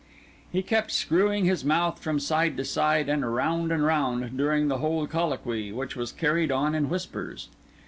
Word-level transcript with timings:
He 0.51 0.63
kept 0.63 0.91
screwing 0.91 1.45
his 1.45 1.63
mouth 1.63 2.01
from 2.01 2.19
side 2.19 2.57
to 2.57 2.65
side 2.65 3.07
and 3.07 3.35
round 3.35 3.71
and 3.71 3.85
round 3.85 4.35
during 4.35 4.67
the 4.67 4.79
whole 4.79 5.05
colloquy, 5.05 5.71
which 5.71 5.95
was 5.95 6.11
carried 6.11 6.51
on 6.51 6.73
in 6.73 6.89
whispers. 6.89 7.49